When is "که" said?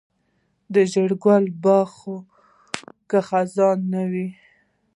3.09-3.19